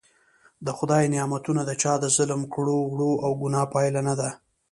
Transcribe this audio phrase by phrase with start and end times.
[0.65, 4.29] د خدای نعمتونه د چا د ظلم کړو وړو او ګناه پایله نده.